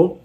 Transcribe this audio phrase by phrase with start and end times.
[0.00, 0.18] Bom,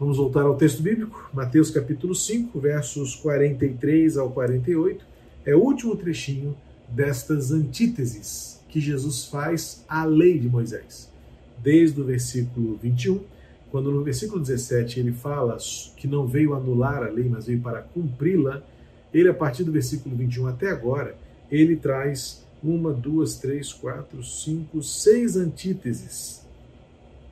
[0.00, 5.06] vamos voltar ao texto bíblico, Mateus capítulo 5, versos 43 ao 48.
[5.46, 6.56] É o último trechinho
[6.88, 11.08] destas antíteses que Jesus faz à lei de Moisés.
[11.62, 13.20] Desde o versículo 21,
[13.70, 15.56] quando no versículo 17 ele fala
[15.96, 18.60] que não veio anular a lei, mas veio para cumpri-la,
[19.14, 21.16] ele, a partir do versículo 21 até agora,
[21.48, 26.41] ele traz uma, duas, três, quatro, cinco, seis antíteses.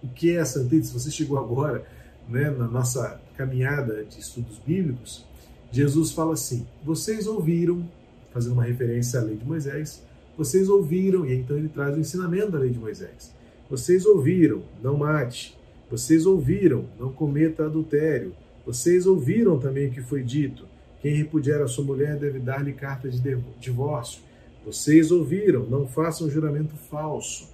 [0.03, 0.93] O que é essa antítese?
[0.93, 1.85] Você chegou agora
[2.29, 5.25] né, na nossa caminhada de estudos bíblicos.
[5.71, 7.89] Jesus fala assim: vocês ouviram
[8.33, 10.03] fazendo uma referência à lei de Moisés.
[10.37, 13.33] Vocês ouviram, e então ele traz o ensinamento da lei de Moisés.
[13.69, 15.57] Vocês ouviram, não mate.
[15.91, 18.33] Vocês ouviram, não cometa adultério.
[18.65, 20.67] Vocês ouviram também o que foi dito.
[21.01, 23.21] Quem repudiar a sua mulher deve dar-lhe carta de
[23.59, 24.23] divórcio.
[24.65, 27.49] Vocês ouviram, não façam juramento falso.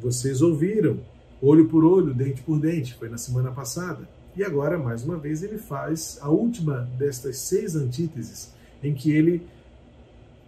[0.00, 1.00] Vocês ouviram,
[1.42, 2.94] olho por olho, dente por dente.
[2.94, 4.08] Foi na semana passada.
[4.34, 9.46] E agora, mais uma vez, ele faz a última destas seis antíteses, em que ele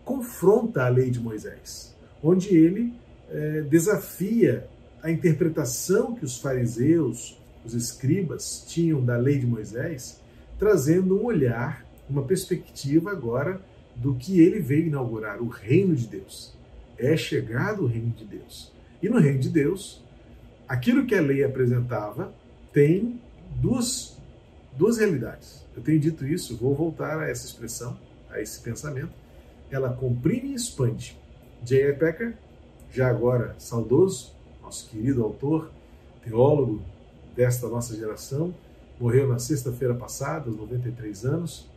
[0.05, 2.95] confronta a lei de Moisés, onde ele
[3.31, 4.67] é, desafia
[5.03, 10.21] a interpretação que os fariseus, os escribas, tinham da lei de Moisés,
[10.59, 13.61] trazendo um olhar, uma perspectiva agora
[13.97, 16.55] do que ele veio inaugurar, o reino de Deus.
[16.99, 18.73] É chegado o reino de Deus.
[19.03, 20.04] E no reino de Deus,
[20.69, 22.33] aquilo que a lei apresentava
[22.73, 23.21] tem
[23.57, 24.17] duas,
[24.77, 25.65] duas realidades.
[25.77, 27.99] Eu tenho dito isso, vou voltar a essa expressão,
[28.31, 29.25] a esse pensamento
[29.71, 31.19] ela comprime e expande.
[31.63, 31.95] J.I.
[31.95, 32.37] Packer,
[32.93, 35.71] já agora saudoso, nosso querido autor,
[36.23, 36.83] teólogo
[37.35, 38.55] desta nossa geração,
[39.01, 41.69] morreu na sexta-feira passada, aos 93 anos.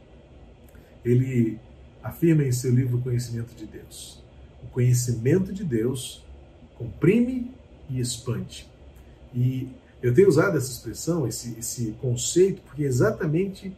[1.04, 1.60] Ele
[2.04, 4.24] afirma em seu livro Conhecimento de Deus:
[4.64, 6.24] o conhecimento de Deus
[6.78, 7.52] comprime
[7.90, 8.70] e expande.
[9.38, 9.70] E
[10.02, 13.70] eu tenho usado essa expressão, esse, esse conceito, porque é exatamente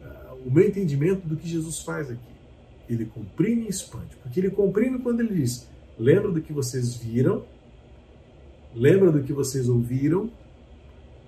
[0.00, 2.36] uh, o meu entendimento do que Jesus faz aqui
[2.88, 4.16] ele comprime e expande.
[4.22, 5.66] Porque ele comprime quando ele diz:
[5.98, 7.44] lembra do que vocês viram,
[8.74, 10.30] lembra do que vocês ouviram,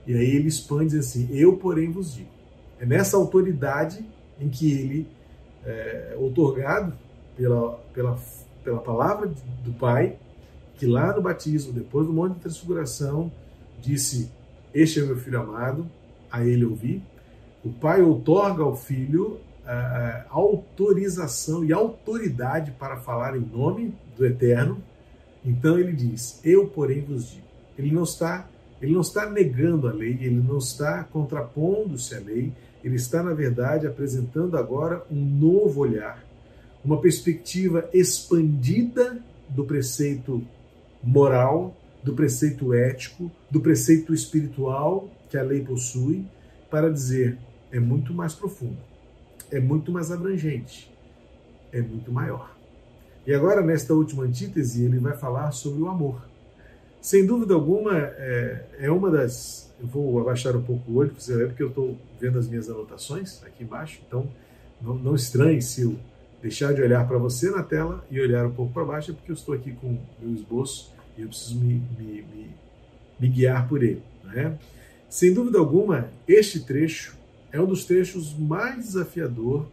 [0.07, 2.31] e aí ele expande assim: eu, porém, vos digo.
[2.81, 4.05] É nessa autoridade
[4.41, 5.07] em que ele
[5.65, 6.93] é otorgado
[7.37, 8.19] pela, pela,
[8.63, 9.33] pela palavra
[9.65, 10.17] do Pai,
[10.77, 13.33] que lá no batismo, depois do Monte de Transfiguração,
[13.81, 14.31] disse:
[14.75, 15.89] Este é meu filho amado,
[16.31, 17.03] a ele ouvi.
[17.65, 24.83] O Pai outorga ao Filho uh, autorização e autoridade para falar em nome do Eterno.
[25.45, 27.47] Então ele diz: Eu, porém, vos digo.
[27.79, 28.49] Ele não está,
[28.83, 32.53] ele não está negando a lei, ele não está contrapondo-se à lei,
[32.83, 36.25] ele está, na verdade, apresentando agora um novo olhar,
[36.85, 40.43] uma perspectiva expandida do preceito
[41.03, 46.25] moral, do preceito ético, do preceito espiritual que a lei possui,
[46.71, 47.39] para dizer
[47.71, 48.89] é muito mais profundo
[49.51, 50.93] é muito mais abrangente,
[51.73, 52.55] é muito maior.
[53.27, 56.23] E agora, nesta última antítese, ele vai falar sobre o amor.
[57.01, 59.73] Sem dúvida alguma, é, é uma das.
[59.81, 63.63] Eu vou abaixar um pouco o olho porque eu estou vendo as minhas anotações aqui
[63.63, 64.29] embaixo, então
[64.83, 65.97] não, não estranhe se eu
[66.43, 69.31] deixar de olhar para você na tela e olhar um pouco para baixo, é porque
[69.31, 72.51] eu estou aqui com o meu esboço e eu preciso me, me, me,
[73.19, 74.03] me guiar por ele.
[74.23, 74.57] Né?
[75.11, 77.17] Sem dúvida alguma, este trecho
[77.51, 79.67] é um dos trechos mais desafiador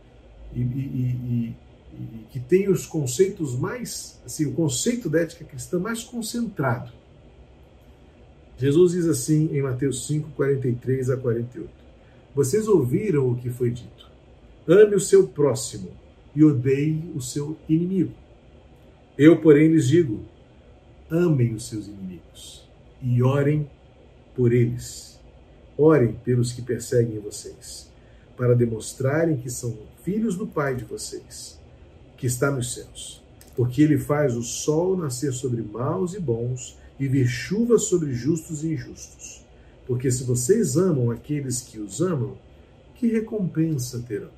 [0.54, 1.56] e, e, e,
[1.94, 6.92] e, que tem os conceitos mais, assim, o conceito da ética cristã mais concentrado.
[8.58, 11.70] Jesus diz assim em Mateus 5, 43 a 48:
[12.34, 14.10] Vocês ouviram o que foi dito.
[14.68, 15.92] Ame o seu próximo
[16.34, 18.14] e odeie o seu inimigo.
[19.18, 20.24] Eu, porém, lhes digo:
[21.16, 22.68] amem os seus inimigos
[23.02, 23.70] e orem
[24.36, 25.16] por eles
[25.78, 27.90] Orem pelos que perseguem vocês,
[28.38, 31.60] para demonstrarem que são filhos do Pai de vocês,
[32.18, 33.22] que está nos céus.
[33.58, 38.64] Porque ele faz o sol nascer sobre maus e bons e vir chuva sobre justos
[38.64, 39.44] e injustos.
[39.86, 42.38] Porque se vocês amam aqueles que os amam,
[42.96, 44.32] que recompensa terão?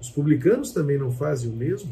[0.00, 1.90] Os publicanos também não fazem o mesmo?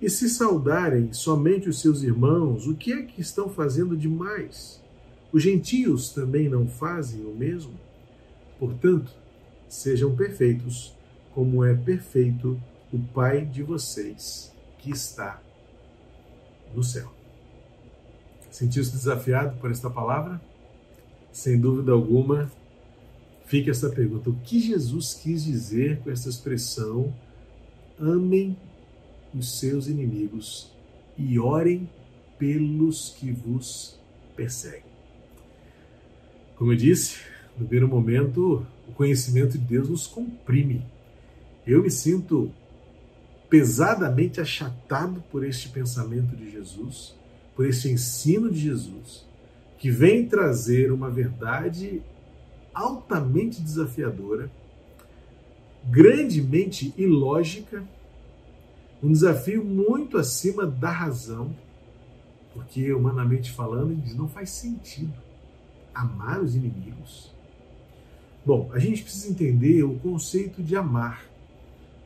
[0.00, 4.80] E se saudarem somente os seus irmãos, o que é que estão fazendo demais?
[5.32, 7.74] Os gentios também não fazem o mesmo?
[8.58, 9.12] Portanto,
[9.68, 10.94] sejam perfeitos,
[11.34, 12.60] como é perfeito
[12.92, 15.42] o Pai de vocês que está
[16.74, 17.12] no céu.
[18.50, 20.40] Sentiu-se desafiado por esta palavra?
[21.32, 22.50] Sem dúvida alguma,
[23.44, 27.12] fica essa pergunta: o que Jesus quis dizer com essa expressão?
[28.00, 28.56] Amem
[29.38, 30.72] os seus inimigos
[31.16, 31.88] e orem
[32.38, 33.98] pelos que vos
[34.36, 34.88] perseguem.
[36.56, 37.18] Como eu disse,
[37.58, 40.84] No primeiro momento, o conhecimento de Deus nos comprime.
[41.66, 42.52] Eu me sinto
[43.50, 47.16] pesadamente achatado por este pensamento de Jesus,
[47.56, 49.26] por este ensino de Jesus,
[49.78, 52.00] que vem trazer uma verdade
[52.72, 54.50] altamente desafiadora,
[55.90, 57.82] grandemente ilógica,
[59.02, 61.54] um desafio muito acima da razão,
[62.52, 65.14] porque humanamente falando, não faz sentido
[65.94, 67.32] amar os inimigos.
[68.44, 71.24] Bom, a gente precisa entender o conceito de amar.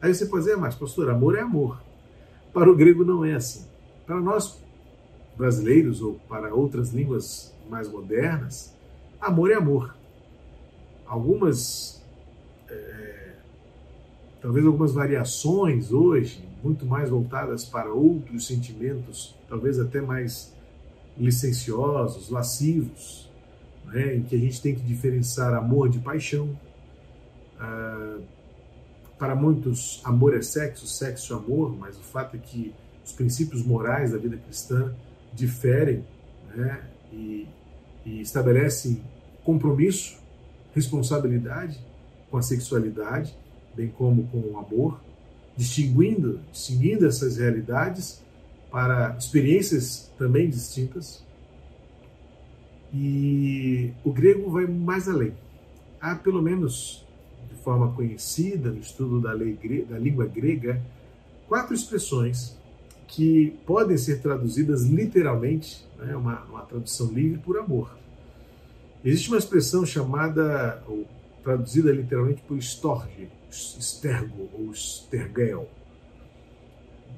[0.01, 1.81] Aí você pode dizer, ah, mas pastor, amor é amor.
[2.53, 3.67] Para o grego não é assim.
[4.05, 4.61] Para nós
[5.37, 8.75] brasileiros ou para outras línguas mais modernas,
[9.21, 9.97] amor é amor.
[11.07, 12.03] Algumas,
[12.69, 13.35] é,
[14.41, 20.55] talvez algumas variações hoje, muito mais voltadas para outros sentimentos, talvez até mais
[21.17, 23.31] licenciosos, lascivos,
[23.87, 26.57] né, em que a gente tem que diferenciar amor de paixão.
[27.59, 28.19] Ah,
[29.19, 32.75] para muitos, amor é sexo, sexo é amor, mas o fato é que
[33.05, 34.93] os princípios morais da vida cristã
[35.33, 36.05] diferem
[36.55, 36.83] né,
[37.13, 37.47] e,
[38.05, 39.03] e estabelecem
[39.45, 40.19] compromisso,
[40.75, 41.79] responsabilidade
[42.31, 43.37] com a sexualidade,
[43.77, 45.01] bem como com o amor,
[45.57, 48.23] distinguindo, distinguindo essas realidades
[48.71, 51.23] para experiências também distintas.
[52.95, 55.35] E o grego vai mais além.
[56.01, 57.03] Há pelo menos
[57.63, 59.57] forma conhecida no estudo da, lei,
[59.89, 60.83] da língua grega,
[61.49, 62.57] quatro expressões
[63.07, 67.97] que podem ser traduzidas literalmente, né, uma, uma tradução livre por amor.
[69.05, 71.07] Existe uma expressão chamada, ou
[71.43, 75.69] traduzida literalmente por storge, stergo ou stergel.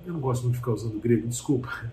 [0.06, 1.90] Eu não gosto muito de ficar usando grego, desculpa.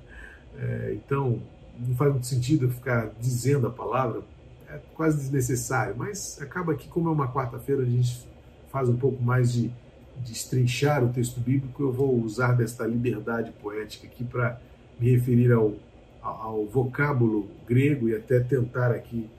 [0.57, 1.41] É, então,
[1.79, 4.21] não faz muito sentido ficar dizendo a palavra,
[4.69, 8.25] é quase desnecessário, mas acaba que, como é uma quarta-feira, a gente
[8.71, 9.71] faz um pouco mais de,
[10.17, 14.59] de estrinchar o texto bíblico, eu vou usar desta liberdade poética aqui para
[14.99, 15.73] me referir ao,
[16.21, 19.29] ao vocábulo grego e até tentar aqui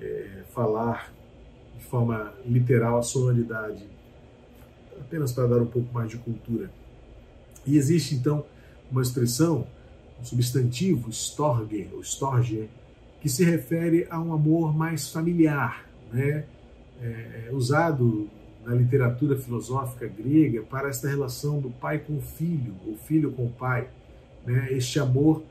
[0.00, 1.12] é, falar
[1.78, 3.86] de forma literal a sonoridade,
[4.98, 6.70] apenas para dar um pouco mais de cultura.
[7.66, 8.44] E existe então
[8.90, 9.66] uma expressão,
[10.20, 12.68] um substantivo, storge, ou storge,
[13.20, 16.44] que se refere a um amor mais familiar, né?
[17.02, 18.28] É, é usado
[18.64, 23.46] na literatura filosófica grega para esta relação do pai com o filho, o filho com
[23.46, 23.88] o pai,
[24.44, 24.68] né?
[24.70, 25.42] este amor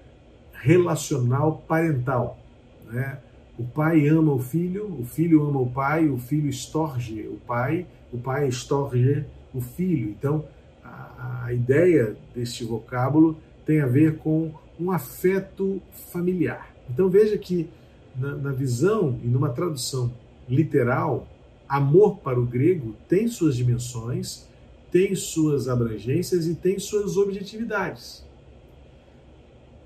[0.53, 2.37] relacional parental.
[2.85, 3.17] Né?
[3.57, 7.85] O pai ama o filho, o filho ama o pai, o filho estorge o pai,
[8.11, 10.09] o pai estorge o filho.
[10.09, 10.45] Então,
[10.83, 15.81] a, a ideia deste vocábulo tem a ver com um afeto
[16.11, 16.73] familiar.
[16.89, 17.69] Então, veja que
[18.15, 20.11] na, na visão e numa tradução
[20.49, 21.27] literal,
[21.67, 24.47] amor para o grego tem suas dimensões,
[24.91, 28.23] tem suas abrangências e tem suas objetividades.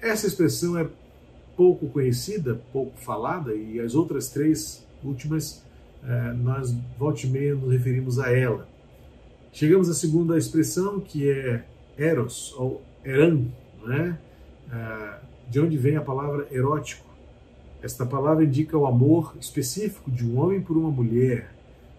[0.02, 0.88] Essa expressão é
[1.60, 5.62] pouco conhecida, pouco falada, e as outras três últimas,
[6.02, 8.66] eh, nós volte e meia nos referimos a ela.
[9.52, 11.66] Chegamos à segunda expressão, que é
[11.98, 13.42] eros, ou eran,
[13.86, 14.18] né?
[15.50, 17.06] de onde vem a palavra erótico.
[17.84, 21.52] Esta palavra indica o amor específico de um homem por uma mulher,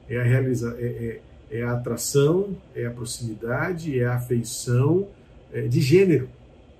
[0.08, 1.20] é a, realiza, é,
[1.50, 5.06] é, é a atração, é a proximidade, é a afeição
[5.52, 6.30] é, de gênero.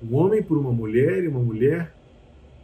[0.02, 1.92] Um homem por uma mulher e uma mulher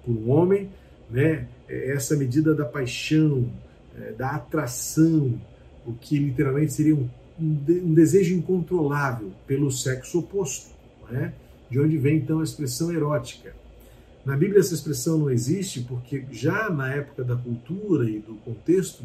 [0.06, 0.70] por um homem,
[1.10, 1.46] né?
[1.68, 3.50] É essa medida da paixão,
[3.98, 5.38] é, da atração,
[5.84, 7.08] o que literalmente seria um,
[7.38, 10.70] um desejo incontrolável pelo sexo oposto,
[11.10, 11.34] né?
[11.68, 13.52] de onde vem então a expressão erótica.
[14.25, 19.02] Na Bíblia essa expressão não existe porque já na época da cultura e do contexto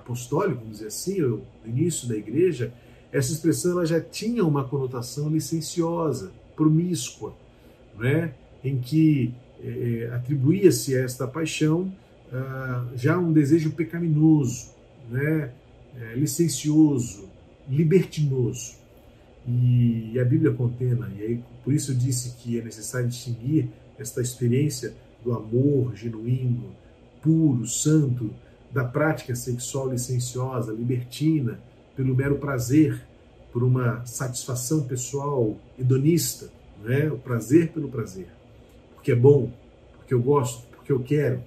[0.00, 2.72] apostólico, vamos dizer assim, no início da igreja,
[3.12, 7.34] essa expressão ela já tinha uma conotação licenciosa, promíscua,
[7.98, 8.32] né?
[8.62, 9.32] em que
[9.64, 11.92] é, atribuía-se a esta paixão
[12.32, 14.70] ah, já um desejo pecaminoso,
[15.10, 15.50] né?
[16.00, 17.28] É, licencioso,
[17.68, 18.74] libertinoso.
[19.46, 23.68] E, e a Bíblia contena, e aí por isso eu disse que é necessário distinguir
[23.98, 26.70] esta experiência do amor genuíno,
[27.22, 28.30] puro, santo,
[28.70, 31.58] da prática sexual licenciosa, libertina,
[31.96, 33.02] pelo mero prazer,
[33.52, 36.48] por uma satisfação pessoal hedonista,
[36.84, 37.10] né?
[37.10, 38.28] o prazer pelo prazer,
[39.00, 39.50] porque é bom,
[39.96, 41.42] porque eu gosto, porque eu quero.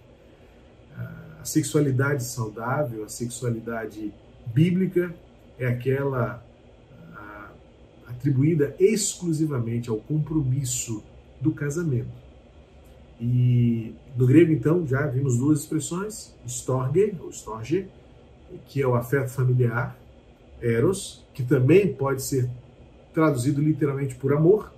[1.39, 4.13] A sexualidade saudável, a sexualidade
[4.47, 5.13] bíblica
[5.59, 6.43] é aquela
[8.07, 11.03] atribuída exclusivamente ao compromisso
[11.39, 12.23] do casamento
[13.25, 17.87] e no grego, então, já vimos duas expressões, storge, ou storge,
[18.67, 19.97] que é o afeto familiar,
[20.61, 22.49] eros, que também pode ser
[23.13, 24.73] traduzido literalmente por amor,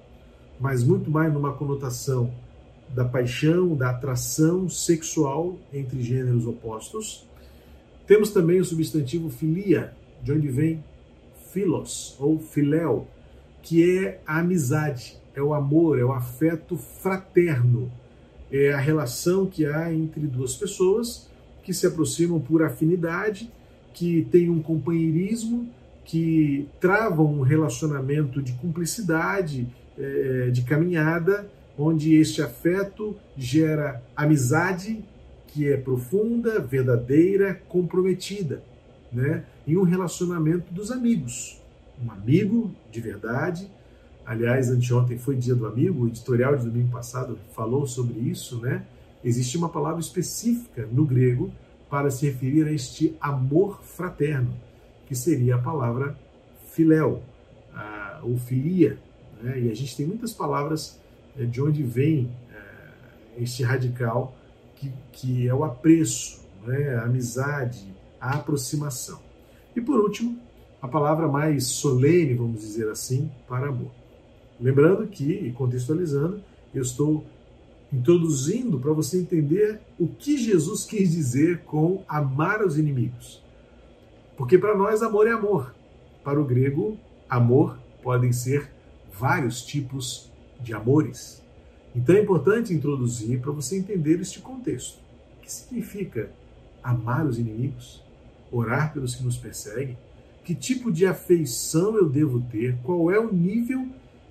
[0.59, 2.31] mas muito mais numa conotação
[2.89, 7.27] da paixão, da atração sexual entre gêneros opostos.
[8.07, 10.83] Temos também o substantivo filia, de onde vem
[11.51, 13.07] philos ou filéu,
[13.61, 17.91] que é a amizade, é o amor, é o afeto fraterno,
[18.51, 21.29] é a relação que há entre duas pessoas
[21.63, 23.51] que se aproximam por afinidade,
[23.93, 25.67] que têm um companheirismo,
[26.03, 35.03] que travam um relacionamento de cumplicidade, é, de caminhada, onde este afeto gera amizade
[35.47, 38.61] que é profunda, verdadeira, comprometida,
[39.11, 39.45] né?
[39.65, 41.61] em um relacionamento dos amigos.
[42.03, 43.71] Um amigo de verdade.
[44.25, 48.85] Aliás, anteontem foi dia do amigo, o editorial de domingo passado falou sobre isso, né?
[49.23, 51.51] Existe uma palavra específica no grego
[51.89, 54.53] para se referir a este amor fraterno,
[55.07, 56.17] que seria a palavra
[56.71, 57.23] filéu,
[58.25, 58.97] ou filia.
[59.41, 59.61] Né?
[59.61, 60.99] E a gente tem muitas palavras
[61.43, 64.35] de onde vem eh, este radical,
[64.75, 66.95] que, que é o apreço, né?
[66.95, 69.19] a amizade, a aproximação.
[69.75, 70.39] E por último,
[70.81, 73.91] a palavra mais solene, vamos dizer assim, para amor.
[74.59, 76.41] Lembrando que, e contextualizando,
[76.73, 77.25] eu estou
[77.91, 83.43] introduzindo para você entender o que Jesus quis dizer com amar os inimigos.
[84.37, 85.73] Porque para nós, amor é amor.
[86.23, 86.97] Para o grego,
[87.29, 88.69] amor podem ser
[89.11, 90.31] vários tipos
[90.65, 91.41] de amores.
[91.95, 94.99] Então é importante introduzir para você entender este contexto.
[95.37, 96.29] O que significa
[96.83, 98.03] amar os inimigos?
[98.51, 99.97] orar pelos que nos perseguem?
[100.43, 102.77] Que tipo de afeição eu devo ter?
[102.83, 103.87] Qual é o nível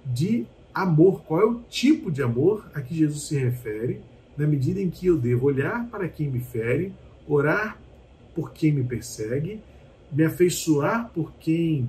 [0.06, 1.22] de amor?
[1.24, 4.00] Qual é o tipo de amor a que Jesus se refere,
[4.36, 6.92] na medida em que eu devo olhar para quem me fere,
[7.26, 7.78] orar
[8.34, 9.60] por quem me persegue,
[10.10, 11.88] me afeiçoar por quem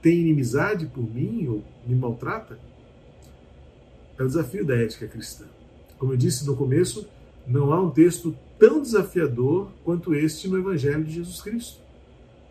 [0.00, 2.58] tem inimizade por mim ou me maltrata?
[4.18, 5.44] É o desafio da ética cristã.
[5.98, 7.06] Como eu disse no começo,
[7.46, 11.80] não há um texto tão desafiador quanto este no Evangelho de Jesus Cristo.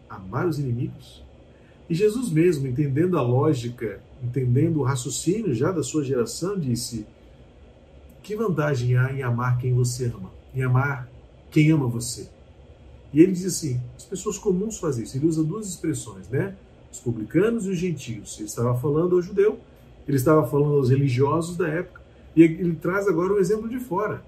[0.10, 1.24] Amar os inimigos.
[1.90, 7.06] E Jesus mesmo, entendendo a lógica, entendendo o raciocínio já da sua geração, disse:
[8.24, 10.32] Que vantagem há em amar quem você ama?
[10.54, 11.10] Em amar
[11.52, 12.28] quem ama você?
[13.14, 15.18] E ele diz assim: as pessoas comuns fazem isso.
[15.18, 16.56] Ele usa duas expressões, né?
[16.92, 18.38] Os publicanos e os gentios.
[18.38, 19.60] Ele estava falando ao judeu,
[20.08, 22.02] ele estava falando aos religiosos da época,
[22.36, 24.22] e ele traz agora um exemplo de fora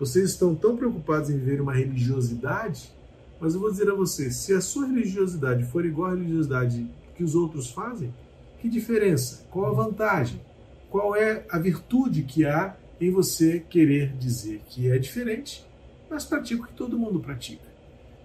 [0.00, 2.90] vocês estão tão preocupados em viver uma religiosidade,
[3.38, 7.22] mas eu vou dizer a vocês: se a sua religiosidade for igual à religiosidade que
[7.22, 8.12] os outros fazem,
[8.58, 9.46] que diferença?
[9.50, 10.40] Qual a vantagem?
[10.88, 15.66] Qual é a virtude que há em você querer dizer que é diferente,
[16.08, 17.68] mas pratica o que todo mundo pratica?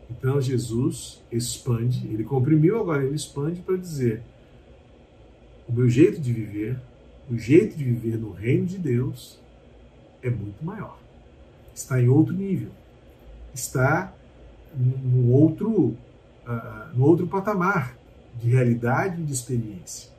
[0.09, 4.23] Então Jesus expande, ele comprimiu, agora ele expande para dizer:
[5.67, 6.79] o meu jeito de viver,
[7.29, 9.39] o jeito de viver no reino de Deus
[10.21, 11.05] é muito maior
[11.75, 12.69] está em outro nível,
[13.53, 14.13] está
[14.73, 15.97] no outro,
[16.47, 17.95] uh, outro patamar
[18.41, 20.09] de realidade e de experiência.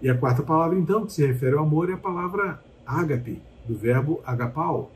[0.00, 3.76] E a quarta palavra, então, que se refere ao amor, é a palavra ágape, do
[3.76, 4.90] verbo agapau.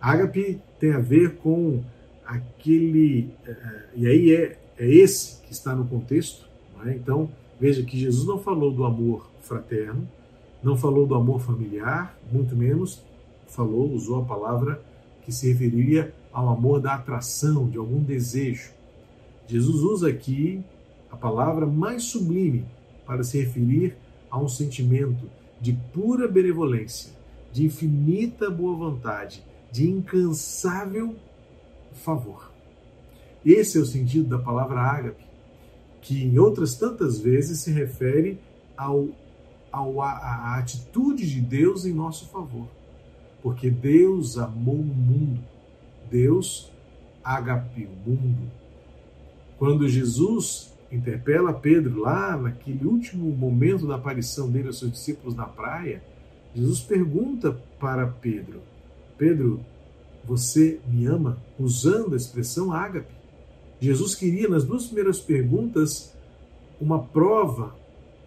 [0.00, 1.82] Ágape tem a ver com
[2.24, 3.32] aquele.
[3.46, 6.48] Uh, e aí é, é esse que está no contexto.
[6.86, 6.92] É?
[6.92, 7.30] Então,
[7.60, 10.08] veja que Jesus não falou do amor fraterno,
[10.62, 13.02] não falou do amor familiar, muito menos
[13.46, 14.82] falou, usou a palavra
[15.22, 18.70] que se referiria ao amor da atração, de algum desejo.
[19.46, 20.62] Jesus usa aqui
[21.10, 22.64] a palavra mais sublime
[23.04, 23.96] para se referir
[24.30, 25.28] a um sentimento
[25.60, 27.12] de pura benevolência,
[27.52, 31.16] de infinita boa vontade, de incansável
[31.92, 32.50] favor.
[33.44, 35.24] Esse é o sentido da palavra ágape,
[36.00, 38.38] que em outras tantas vezes se refere
[38.76, 39.08] ao,
[39.70, 42.68] ao, à atitude de Deus em nosso favor
[43.42, 45.40] porque Deus amou o mundo.
[46.10, 46.70] Deus
[47.22, 48.50] agapiou o mundo.
[49.58, 55.44] Quando Jesus interpela Pedro lá naquele último momento da aparição dele aos seus discípulos na
[55.44, 56.02] praia,
[56.54, 58.60] Jesus pergunta para Pedro:
[59.16, 59.60] Pedro,
[60.24, 61.38] você me ama?
[61.58, 63.19] Usando a expressão ágape.
[63.80, 66.14] Jesus queria, nas duas primeiras perguntas,
[66.80, 67.74] uma prova,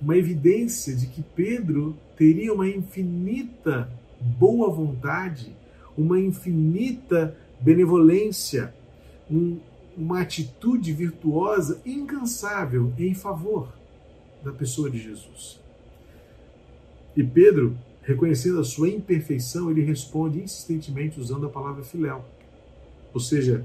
[0.02, 5.56] uma evidência de que Pedro teria uma infinita boa vontade,
[5.98, 8.74] uma infinita benevolência,
[9.30, 9.60] um,
[9.96, 13.70] uma atitude virtuosa incansável em favor
[14.44, 15.60] da pessoa de Jesus.
[17.16, 22.26] E Pedro, reconhecendo a sua imperfeição, ele responde insistentemente usando a palavra filéu.
[23.14, 23.64] Ou seja,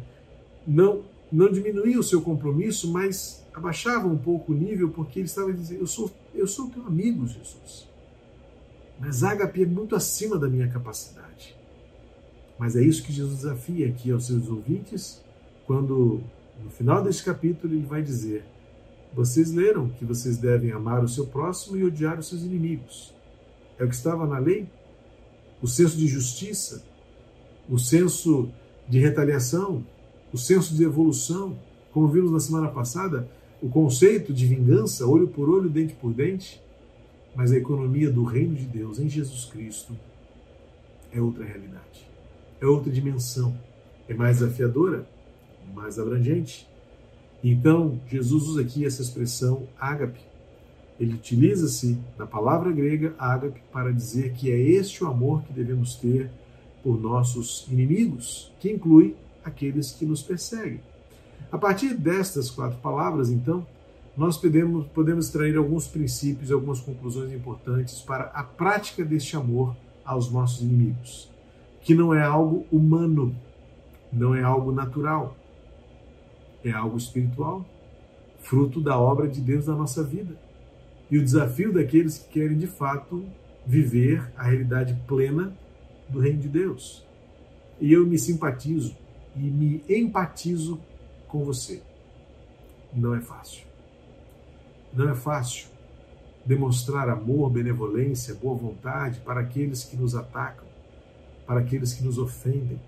[0.66, 5.52] não não diminuía o seu compromisso, mas abaixava um pouco o nível, porque ele estava
[5.52, 7.88] dizendo: Eu sou, eu sou teu amigo, Jesus.
[8.98, 11.56] Mas ágape é muito acima da minha capacidade.
[12.58, 15.22] Mas é isso que Jesus desafia aqui aos seus ouvintes,
[15.66, 16.20] quando
[16.62, 18.44] no final deste capítulo ele vai dizer:
[19.14, 23.14] Vocês leram que vocês devem amar o seu próximo e odiar os seus inimigos.
[23.78, 24.68] É o que estava na lei?
[25.62, 26.82] O senso de justiça,
[27.68, 28.50] o senso
[28.88, 29.84] de retaliação,
[30.32, 31.58] o senso de evolução,
[31.92, 33.28] como vimos na semana passada,
[33.60, 36.62] o conceito de vingança, olho por olho, dente por dente,
[37.34, 39.96] mas a economia do reino de Deus em Jesus Cristo
[41.12, 42.06] é outra realidade,
[42.60, 43.56] é outra dimensão,
[44.08, 45.06] é mais desafiadora,
[45.74, 46.68] mais abrangente.
[47.42, 50.20] Então, Jesus usa aqui essa expressão ágape.
[50.98, 55.94] Ele utiliza-se da palavra grega ágape para dizer que é este o amor que devemos
[55.94, 56.30] ter
[56.82, 59.14] por nossos inimigos, que inclui
[59.44, 60.80] aqueles que nos perseguem.
[61.50, 63.66] A partir destas quatro palavras, então,
[64.16, 70.30] nós podemos, podemos extrair alguns princípios algumas conclusões importantes para a prática deste amor aos
[70.30, 71.30] nossos inimigos,
[71.82, 73.34] que não é algo humano,
[74.12, 75.36] não é algo natural,
[76.64, 77.64] é algo espiritual,
[78.40, 80.36] fruto da obra de Deus na nossa vida.
[81.10, 83.24] E o desafio daqueles que querem de fato
[83.64, 85.56] viver a realidade plena
[86.08, 87.06] do reino de Deus.
[87.80, 88.96] E eu me simpatizo
[89.38, 90.80] e me empatizo
[91.26, 91.82] com você.
[92.92, 93.64] Não é fácil.
[94.92, 95.68] Não é fácil
[96.44, 100.66] demonstrar amor, benevolência, boa vontade para aqueles que nos atacam,
[101.46, 102.80] para aqueles que nos ofendem,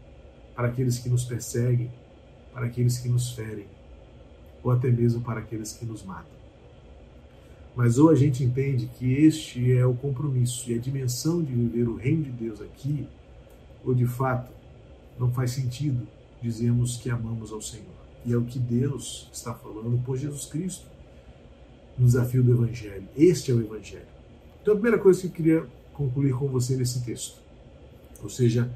[0.57, 1.91] para aqueles que nos perseguem,
[2.55, 3.67] para aqueles que nos ferem,
[4.63, 6.41] ou até mesmo para aqueles que nos matam.
[7.77, 11.89] Mas ou a gente entende que este é o compromisso e a dimensão de viver
[11.89, 13.07] o reino de Deus aqui,
[13.85, 14.51] ou de fato
[15.19, 16.07] não faz sentido
[16.43, 17.87] dizermos que amamos ao Senhor.
[18.25, 20.87] E é o que Deus está falando por Jesus Cristo
[21.99, 23.09] no desafio do Evangelho.
[23.17, 24.07] Este é o Evangelho.
[24.61, 27.41] Então, a primeira coisa que eu queria concluir com você nesse texto,
[28.23, 28.71] ou seja,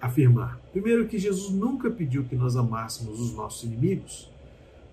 [0.00, 0.60] afirmar.
[0.72, 4.30] Primeiro, que Jesus nunca pediu que nós amássemos os nossos inimigos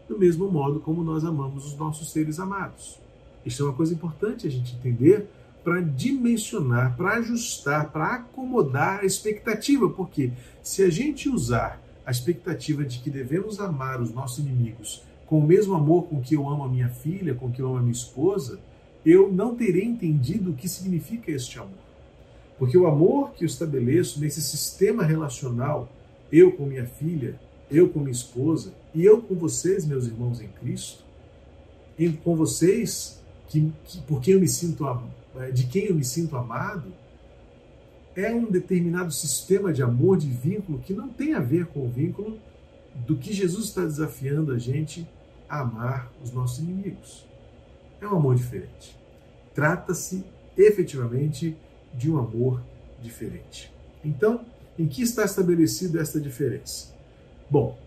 [0.07, 2.99] do mesmo modo como nós amamos os nossos seres amados.
[3.45, 5.27] Isso é uma coisa importante a gente entender
[5.65, 12.85] para dimensionar, para ajustar, para acomodar a expectativa, porque se a gente usar a expectativa
[12.85, 16.63] de que devemos amar os nossos inimigos com o mesmo amor com que eu amo
[16.63, 18.59] a minha filha, com que eu amo a minha esposa,
[19.03, 21.73] eu não terei entendido o que significa este amor.
[22.59, 25.91] Porque o amor que eu estabeleço nesse sistema relacional,
[26.31, 27.39] eu com minha filha,
[27.71, 31.03] eu com minha esposa, e eu com vocês, meus irmãos em Cristo,
[31.97, 33.19] e com vocês,
[33.55, 34.85] que, que, por quem eu me sinto,
[35.37, 36.91] é, de quem eu me sinto amado,
[38.15, 41.89] é um determinado sistema de amor, de vínculo, que não tem a ver com o
[41.89, 42.37] vínculo
[42.95, 45.07] do que Jesus está desafiando a gente
[45.49, 47.25] a amar os nossos inimigos.
[47.99, 48.97] É um amor diferente.
[49.53, 50.23] Trata-se
[50.57, 51.55] efetivamente
[51.93, 52.61] de um amor
[53.01, 53.71] diferente.
[54.03, 54.45] Então,
[54.77, 56.93] em que está estabelecida esta diferença?
[57.49, 57.77] Bom,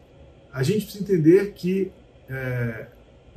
[0.53, 1.91] a gente precisa entender que,
[2.29, 2.87] é,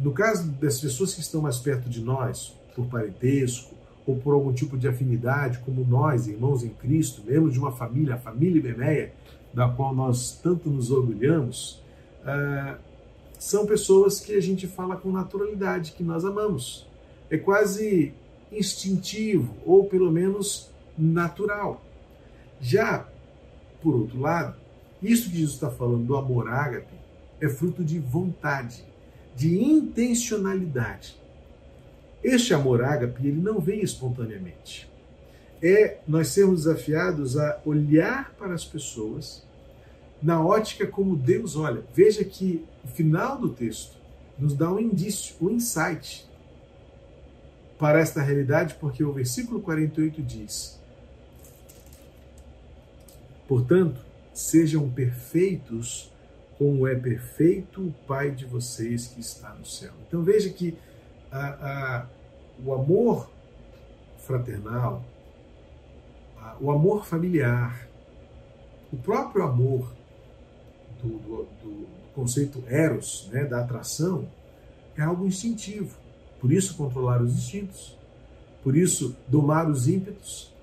[0.02, 4.52] no caso das pessoas que estão mais perto de nós, por parentesco ou por algum
[4.52, 9.14] tipo de afinidade, como nós, irmãos em Cristo, membros de uma família, a família Bemeia,
[9.54, 11.84] da qual nós tanto nos orgulhamos,
[12.26, 12.78] é,
[13.38, 16.88] são pessoas que a gente fala com naturalidade, que nós amamos.
[17.30, 18.14] É quase
[18.52, 21.82] instintivo, ou pelo menos natural.
[22.60, 23.08] Já,
[23.82, 24.56] por outro lado,
[25.02, 26.94] isso que Jesus está falando do amor ágape
[27.40, 28.84] é fruto de vontade,
[29.36, 31.16] de intencionalidade.
[32.24, 34.90] Este amor ágape, ele não vem espontaneamente.
[35.62, 39.44] É nós sermos desafiados a olhar para as pessoas
[40.22, 41.84] na ótica como Deus olha.
[41.94, 43.96] Veja que o final do texto
[44.38, 46.28] nos dá um indício, um insight
[47.80, 50.80] para esta realidade, porque o versículo 48 diz:
[53.48, 54.00] Portanto,
[54.34, 56.11] sejam perfeitos
[56.62, 59.92] como é perfeito o Pai de vocês que está no céu.
[60.08, 60.78] Então veja que
[61.32, 62.06] a, a,
[62.64, 63.32] o amor
[64.20, 65.04] fraternal,
[66.38, 67.88] a, o amor familiar,
[68.94, 69.92] o próprio amor
[71.02, 74.30] do, do, do conceito eros, né, da atração,
[74.96, 75.98] é algo instintivo.
[76.40, 77.98] Por isso controlar os instintos,
[78.62, 80.54] por isso domar os ímpetos,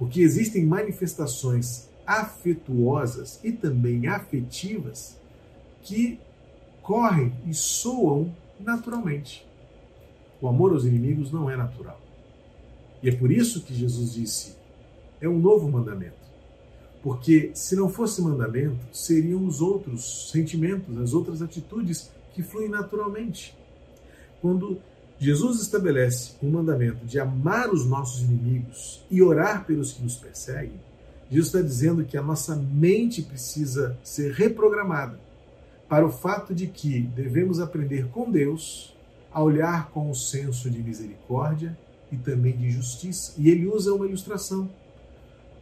[0.00, 5.22] porque existem manifestações afetuosas e também afetivas
[5.84, 6.18] que
[6.82, 9.46] correm e soam naturalmente.
[10.40, 12.00] O amor aos inimigos não é natural.
[13.02, 14.56] E é por isso que Jesus disse:
[15.20, 16.24] é um novo mandamento.
[17.02, 23.54] Porque se não fosse mandamento, seriam os outros sentimentos, as outras atitudes que fluem naturalmente.
[24.40, 24.78] Quando
[25.18, 30.80] Jesus estabelece um mandamento de amar os nossos inimigos e orar pelos que nos perseguem,
[31.30, 35.23] Jesus está dizendo que a nossa mente precisa ser reprogramada
[35.94, 38.92] para o fato de que devemos aprender com Deus
[39.32, 41.78] a olhar com um senso de misericórdia
[42.10, 43.32] e também de justiça.
[43.38, 44.68] E ele usa uma ilustração.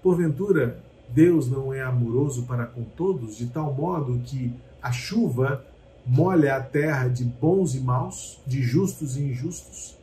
[0.02, 5.66] Porventura, Deus não é amoroso para com todos, de tal modo que a chuva
[6.06, 9.98] molha a terra de bons e maus, de justos e injustos.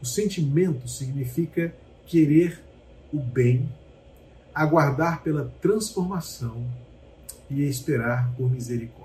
[0.00, 1.74] O sentimento significa
[2.06, 2.62] querer
[3.12, 3.68] o bem,
[4.54, 6.64] aguardar pela transformação
[7.50, 8.97] e esperar por misericórdia.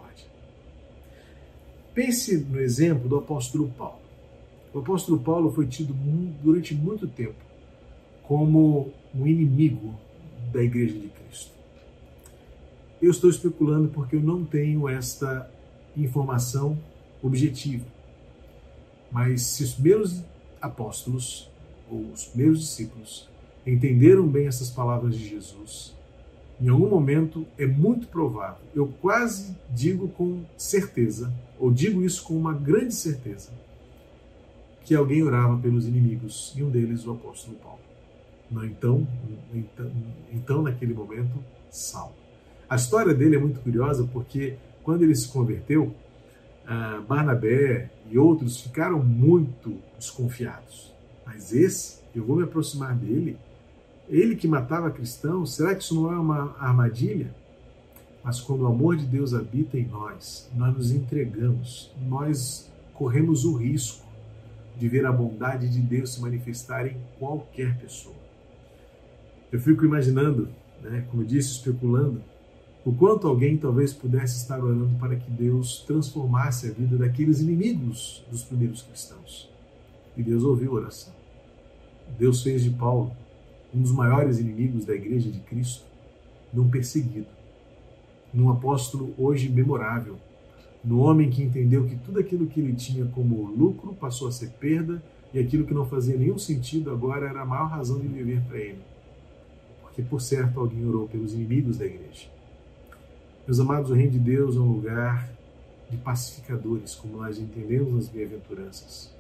[1.94, 4.02] Pense no exemplo do apóstolo Paulo.
[4.74, 5.94] O apóstolo Paulo foi tido
[6.42, 7.36] durante muito tempo
[8.24, 9.94] como um inimigo
[10.52, 11.52] da Igreja de Cristo.
[13.02, 15.50] Eu estou especulando porque eu não tenho esta
[15.96, 16.78] informação
[17.22, 17.86] objetiva.
[19.12, 20.24] Mas se os meus
[20.60, 21.50] apóstolos,
[21.92, 23.30] ou os meus discípulos,
[23.68, 25.94] entenderam bem essas palavras de Jesus,
[26.64, 32.38] em algum momento é muito provável, eu quase digo com certeza, ou digo isso com
[32.38, 33.52] uma grande certeza,
[34.86, 37.80] que alguém orava pelos inimigos, e um deles o apóstolo Paulo.
[38.66, 39.08] Então,
[39.54, 39.92] então,
[40.32, 42.14] então, naquele momento, Saulo.
[42.70, 45.94] A história dele é muito curiosa porque quando ele se converteu,
[47.08, 50.94] Barnabé e outros ficaram muito desconfiados.
[51.26, 53.38] Mas esse, eu vou me aproximar dele,
[54.10, 57.34] ele que matava cristãos, será que isso não é uma armadilha?
[58.24, 63.56] Mas quando o amor de Deus habita em nós, nós nos entregamos, nós corremos o
[63.56, 64.06] risco
[64.78, 68.16] de ver a bondade de Deus se manifestar em qualquer pessoa.
[69.52, 70.50] Eu fico imaginando,
[70.82, 72.22] né, como disse, especulando,
[72.86, 78.26] o quanto alguém talvez pudesse estar orando para que Deus transformasse a vida daqueles inimigos
[78.30, 79.50] dos primeiros cristãos.
[80.18, 81.14] E Deus ouviu a oração.
[82.18, 83.16] Deus fez de Paulo
[83.74, 85.86] um dos maiores inimigos da igreja de Cristo,
[86.54, 87.28] num perseguido,
[88.34, 90.18] num apóstolo hoje memorável,
[90.84, 94.50] no homem que entendeu que tudo aquilo que ele tinha como lucro passou a ser
[94.60, 95.02] perda
[95.34, 98.58] e aquilo que não fazia nenhum sentido agora era a maior razão de viver para
[98.58, 98.94] ele
[99.94, 102.28] porque por certo alguém orou pelos inimigos da igreja.
[103.46, 105.30] Meus amados, o reino de Deus é um lugar
[105.88, 109.14] de pacificadores, como nós entendemos nas bem-aventuranças.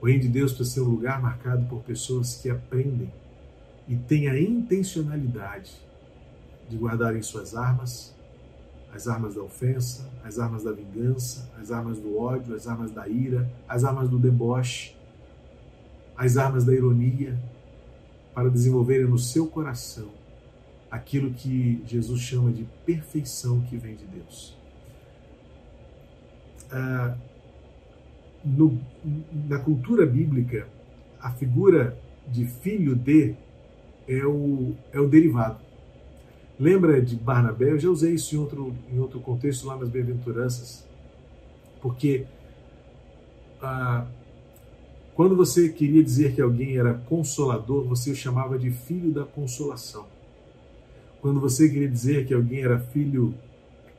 [0.00, 3.12] O reino de Deus precisa ser um lugar marcado por pessoas que aprendem
[3.88, 5.72] e têm a intencionalidade
[6.68, 8.14] de guardarem suas armas,
[8.92, 13.06] as armas da ofensa, as armas da vingança, as armas do ódio, as armas da
[13.08, 14.96] ira, as armas do deboche,
[16.16, 17.38] as armas da ironia,
[18.34, 20.10] para desenvolverem no seu coração
[20.90, 24.56] aquilo que Jesus chama de perfeição que vem de Deus.
[26.70, 27.16] Ah,
[28.44, 28.78] no,
[29.48, 30.68] na cultura bíblica,
[31.20, 33.34] a figura de filho de
[34.08, 35.60] é o, é o derivado.
[36.58, 37.70] Lembra de Barnabé?
[37.70, 40.86] Eu já usei isso em outro, em outro contexto lá nas Bem-aventuranças,
[41.82, 42.24] porque
[43.60, 44.06] ah,
[45.14, 50.06] quando você queria dizer que alguém era consolador, você o chamava de filho da consolação.
[51.20, 53.34] Quando você queria dizer que alguém era filho,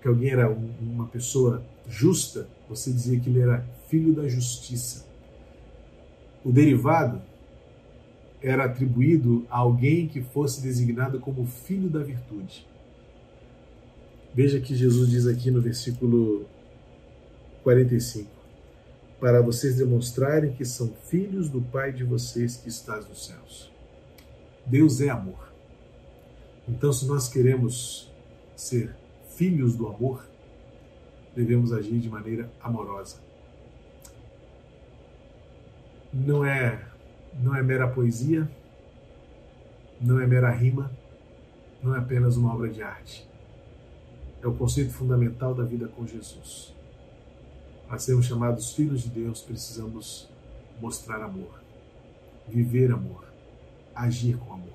[0.01, 5.05] que alguém era uma pessoa justa, você dizia que ele era filho da justiça.
[6.43, 7.21] O derivado
[8.47, 12.65] era atribuído a alguém que fosse designado como filho da virtude.
[14.33, 16.45] Veja que Jesus diz aqui no versículo
[17.63, 18.29] 45
[19.19, 23.71] para vocês demonstrarem que são filhos do Pai de vocês que estás nos céus.
[24.65, 25.51] Deus é amor.
[26.67, 28.11] Então, se nós queremos
[28.55, 28.95] ser
[29.35, 30.27] filhos do amor,
[31.35, 33.17] devemos agir de maneira amorosa.
[36.13, 36.85] Não é
[37.41, 38.49] não é mera poesia,
[39.99, 40.91] não é mera rima,
[41.81, 43.27] não é apenas uma obra de arte.
[44.41, 46.73] É o conceito fundamental da vida com Jesus.
[47.87, 50.29] Para sermos chamados filhos de Deus, precisamos
[50.81, 51.61] mostrar amor,
[52.47, 53.25] viver amor,
[53.95, 54.67] agir com amor.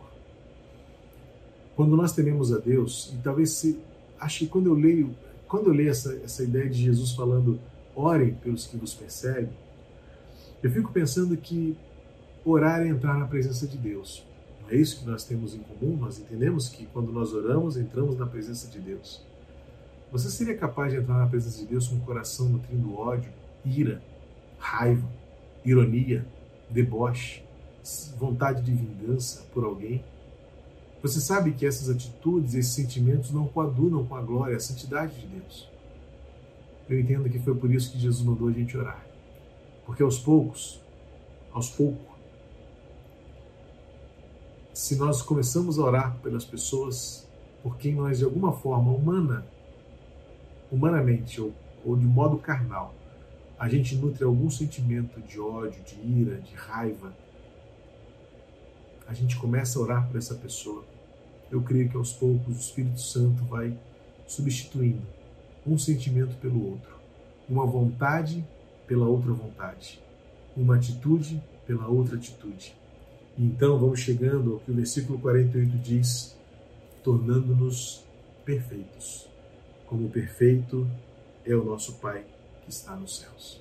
[1.76, 3.78] Quando nós tememos a Deus, e talvez se
[4.18, 5.14] acho que quando eu leio,
[5.46, 7.58] quando eu leio essa, essa ideia de Jesus falando
[7.94, 9.52] orem pelos que vos perseguem,
[10.62, 11.76] eu fico pensando que
[12.44, 14.24] orar é entrar na presença de Deus.
[14.62, 15.96] Não é isso que nós temos em comum?
[15.96, 19.24] Nós entendemos que quando nós oramos, entramos na presença de Deus.
[20.10, 23.32] Você seria capaz de entrar na presença de Deus com o coração nutrindo ódio,
[23.64, 24.02] ira,
[24.58, 25.08] raiva,
[25.64, 26.26] ironia,
[26.68, 27.42] deboche,
[28.18, 30.04] vontade de vingança por alguém?
[31.02, 35.26] Você sabe que essas atitudes, esses sentimentos não coadunam com a glória, a santidade de
[35.26, 35.68] Deus.
[36.88, 39.04] Eu entendo que foi por isso que Jesus mandou a gente orar.
[39.84, 40.80] Porque aos poucos,
[41.52, 42.11] aos poucos,
[44.72, 47.28] se nós começamos a orar pelas pessoas
[47.62, 49.46] por quem nós, de alguma forma humana,
[50.70, 51.52] humanamente ou,
[51.84, 52.94] ou de modo carnal,
[53.58, 57.14] a gente nutre algum sentimento de ódio, de ira, de raiva,
[59.06, 60.84] a gente começa a orar por essa pessoa.
[61.50, 63.78] Eu creio que aos poucos o Espírito Santo vai
[64.26, 65.06] substituindo
[65.66, 66.96] um sentimento pelo outro,
[67.48, 68.44] uma vontade
[68.86, 70.02] pela outra vontade,
[70.56, 72.74] uma atitude pela outra atitude.
[73.38, 76.36] Então vamos chegando ao que o versículo 48 diz,
[77.02, 78.04] tornando-nos
[78.44, 79.26] perfeitos,
[79.86, 80.88] como perfeito
[81.44, 82.24] é o nosso Pai
[82.64, 83.60] que está nos céus.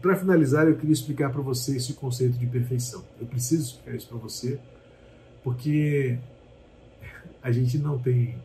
[0.00, 3.02] Para finalizar, eu queria explicar para você esse conceito de perfeição.
[3.18, 4.58] Eu preciso explicar isso para você,
[5.42, 6.18] porque
[7.42, 8.36] a gente não tem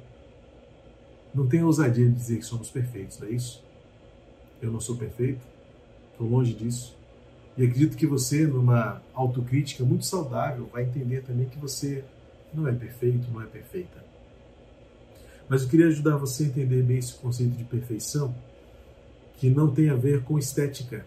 [1.33, 3.63] não tem ousadia de dizer que somos perfeitos, não é isso?
[4.61, 5.41] Eu não sou perfeito,
[6.11, 6.95] estou longe disso.
[7.57, 12.03] E acredito que você, numa autocrítica muito saudável, vai entender também que você
[12.53, 14.03] não é perfeito, não é perfeita.
[15.49, 18.33] Mas eu queria ajudar você a entender bem esse conceito de perfeição,
[19.35, 21.05] que não tem a ver com estética,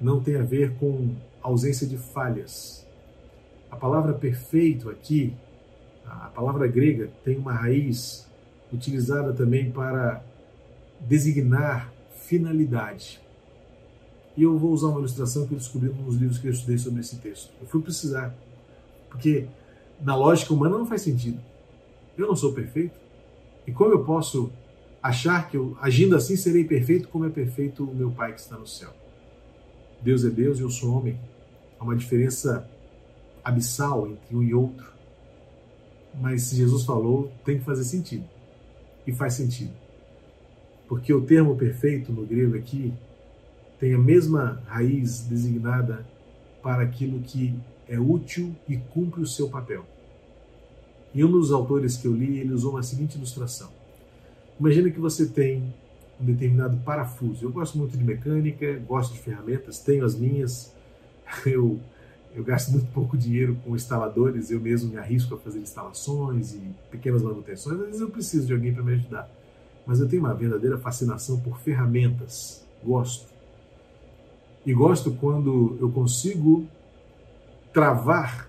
[0.00, 2.86] não tem a ver com ausência de falhas.
[3.70, 5.34] A palavra perfeito aqui,
[6.06, 8.26] a palavra grega, tem uma raiz
[8.72, 10.22] utilizada também para
[11.00, 13.20] designar finalidade.
[14.40, 17.00] E eu vou usar uma ilustração que eu descobri nos livros que eu estudei sobre
[17.00, 17.52] esse texto.
[17.60, 18.34] Eu fui precisar,
[19.10, 19.46] porque
[20.00, 21.38] na lógica humana não faz sentido.
[22.16, 22.98] Eu não sou perfeito.
[23.66, 24.50] E como eu posso
[25.02, 28.56] achar que eu, agindo assim, serei perfeito como é perfeito o meu Pai que está
[28.56, 28.94] no céu?
[30.00, 31.20] Deus é Deus e eu sou homem.
[31.78, 32.66] Há uma diferença
[33.44, 34.90] abissal entre um e outro.
[36.18, 38.24] Mas se Jesus falou, tem que fazer sentido.
[39.06, 39.74] E faz sentido.
[40.88, 42.90] Porque o termo perfeito no grego aqui
[43.80, 46.06] tem a mesma raiz designada
[46.62, 49.86] para aquilo que é útil e cumpre o seu papel.
[51.14, 53.70] E um dos autores que eu li, ele usou uma seguinte ilustração.
[54.60, 55.72] Imagina que você tem
[56.20, 57.46] um determinado parafuso.
[57.46, 60.72] Eu gosto muito de mecânica, gosto de ferramentas, tenho as minhas.
[61.46, 61.78] Eu,
[62.34, 66.60] eu gasto muito pouco dinheiro com instaladores, eu mesmo me arrisco a fazer instalações e
[66.90, 67.78] pequenas manutenções.
[67.78, 69.28] Às vezes eu preciso de alguém para me ajudar.
[69.86, 72.66] Mas eu tenho uma verdadeira fascinação por ferramentas.
[72.84, 73.39] Gosto.
[74.64, 76.66] E gosto quando eu consigo
[77.72, 78.48] travar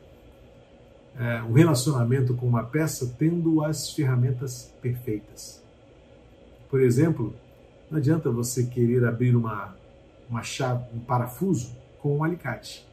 [1.17, 5.61] é, um relacionamento com uma peça tendo as ferramentas perfeitas.
[6.69, 7.33] Por exemplo,
[7.89, 9.75] não adianta você querer abrir uma,
[10.29, 12.87] uma chave, um parafuso com um alicate.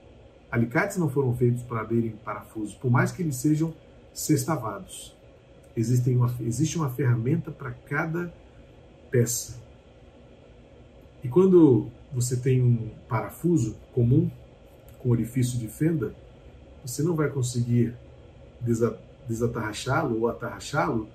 [0.50, 3.72] Alicates não foram feitos para abrirem parafusos, por mais que eles sejam
[4.12, 5.14] sextavados.
[5.76, 8.32] Existem uma, existe uma ferramenta para cada
[9.10, 9.60] peça.
[11.22, 14.30] E quando você tem um parafuso comum,
[14.98, 16.14] com orifício de fenda,
[16.84, 17.94] você não vai conseguir
[19.28, 21.08] desatarrachá-lo ou atarrachá-lo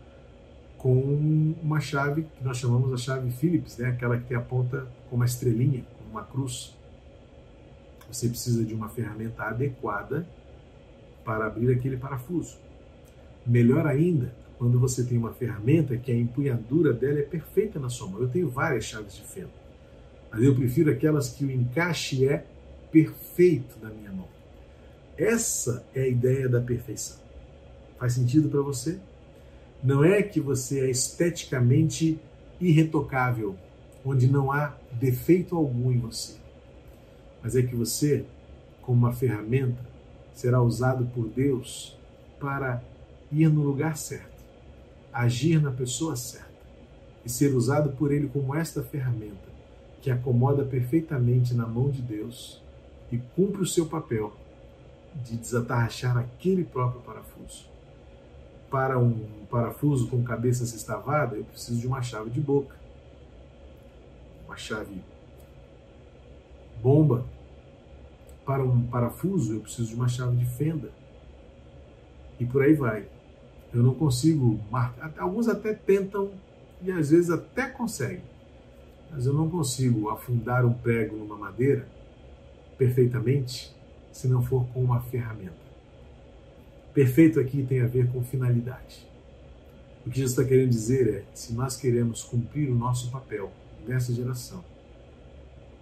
[0.77, 3.89] com uma chave que nós chamamos a chave Phillips, né?
[3.89, 6.75] aquela que tem a ponta com uma estrelinha, com uma cruz.
[8.11, 10.27] Você precisa de uma ferramenta adequada
[11.23, 12.57] para abrir aquele parafuso.
[13.45, 18.07] Melhor ainda, quando você tem uma ferramenta que a empunhadura dela é perfeita na sua
[18.07, 18.21] mão.
[18.21, 19.51] Eu tenho várias chaves de fenda,
[20.33, 22.43] mas eu prefiro aquelas que o encaixe é
[22.91, 24.27] perfeito na minha mão.
[25.17, 27.17] Essa é a ideia da perfeição.
[27.97, 28.99] Faz sentido para você?
[29.83, 32.17] não é que você é esteticamente
[32.59, 33.57] irretocável,
[34.05, 36.35] onde não há defeito algum em você,
[37.41, 38.25] mas é que você,
[38.81, 39.83] como uma ferramenta,
[40.33, 41.97] será usado por Deus
[42.39, 42.81] para
[43.31, 44.41] ir no lugar certo,
[45.11, 46.53] agir na pessoa certa
[47.25, 49.52] e ser usado por Ele como esta ferramenta
[50.03, 52.61] que acomoda perfeitamente na mão de Deus
[53.11, 54.31] e cumpre o seu papel
[55.15, 57.73] de desatarrachar aquele próprio parafuso
[58.73, 62.75] para um parafuso com cabeça sextavada, eu preciso de uma chave de boca.
[64.47, 64.99] Uma chave
[66.81, 67.23] bomba.
[68.43, 70.89] Para um parafuso, eu preciso de uma chave de fenda.
[72.39, 73.05] E por aí vai.
[73.71, 75.13] Eu não consigo marcar.
[75.19, 76.31] Alguns até tentam
[76.81, 78.23] e às vezes até conseguem.
[79.13, 81.87] Mas eu não consigo afundar um prego numa madeira
[82.77, 83.73] perfeitamente
[84.11, 85.63] se não for com uma ferramenta.
[86.93, 89.07] Perfeito aqui tem a ver com finalidade.
[90.05, 93.51] O que Jesus está querendo dizer é: se nós queremos cumprir o nosso papel
[93.87, 94.63] nessa geração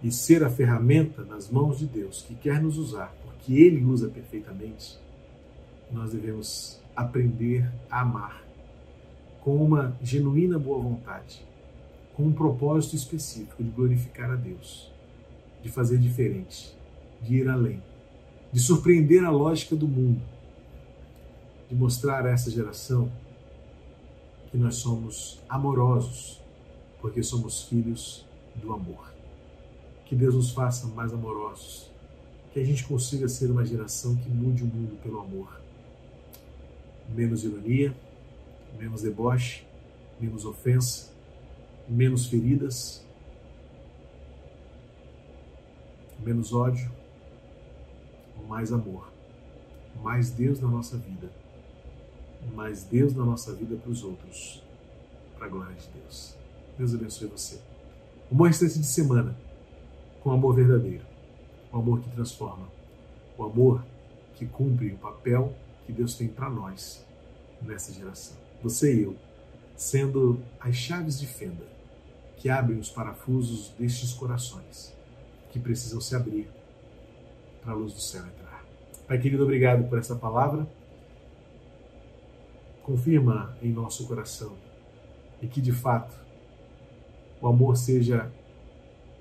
[0.04, 4.10] e ser a ferramenta nas mãos de Deus que quer nos usar, porque Ele usa
[4.10, 5.00] perfeitamente,
[5.92, 8.44] nós devemos aprender a amar
[9.42, 11.46] com uma genuína boa vontade,
[12.22, 14.92] com um propósito específico de glorificar a Deus,
[15.64, 16.78] de fazer diferente,
[17.20, 17.82] de ir além,
[18.54, 20.22] de surpreender a lógica do mundo,
[21.68, 23.12] de mostrar a essa geração
[24.52, 26.40] que nós somos amorosos,
[27.02, 28.24] porque somos filhos
[28.56, 29.12] do amor.
[30.06, 31.90] Que Deus nos faça mais amorosos,
[32.54, 35.60] que a gente consiga ser uma geração que mude o mundo pelo amor.
[37.16, 37.96] Menos ironia,
[38.78, 39.64] menos deboche,
[40.20, 41.12] menos ofensa,
[41.92, 43.06] menos feridas,
[46.24, 46.90] menos ódio,
[48.48, 49.12] mais amor,
[50.02, 51.30] mais Deus na nossa vida,
[52.56, 54.64] mais Deus na nossa vida para os outros,
[55.36, 56.34] para a glória de Deus.
[56.78, 57.60] Deus abençoe você.
[58.32, 59.36] Um bom restante de semana
[60.24, 61.06] com amor verdadeiro,
[61.74, 62.70] o amor que transforma,
[63.38, 63.84] o amor
[64.36, 65.54] que cumpre o papel
[65.86, 67.06] que Deus tem para nós
[67.62, 68.38] nessa geração.
[68.64, 69.16] Você e eu,
[69.76, 71.81] sendo as chaves de fenda
[72.42, 74.98] que abrem os parafusos destes corações
[75.52, 76.50] que precisam se abrir
[77.62, 78.66] para a luz do céu entrar.
[79.08, 80.68] Pai querido, obrigado por essa palavra.
[82.82, 84.58] Confirma em nosso coração
[85.40, 86.20] e que de fato
[87.40, 88.32] o amor seja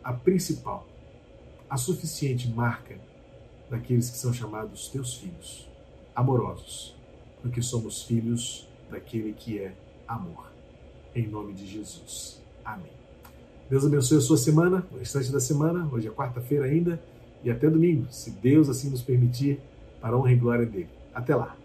[0.02, 0.87] a principal,
[1.68, 2.98] a suficiente marca
[3.68, 5.68] daqueles que são chamados teus filhos,
[6.16, 6.96] amorosos,
[7.42, 9.76] porque somos filhos daquele que é
[10.09, 10.50] amor.
[11.14, 12.40] Em nome de Jesus.
[12.64, 12.99] Amém.
[13.70, 15.88] Deus abençoe a sua semana, o restante da semana.
[15.92, 17.00] Hoje é quarta-feira ainda
[17.44, 19.61] e até domingo, se Deus assim nos permitir,
[20.00, 20.88] para a honra e glória dele.
[21.14, 21.56] Até lá.